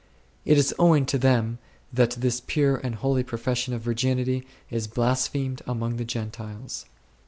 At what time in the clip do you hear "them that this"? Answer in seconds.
1.19-2.41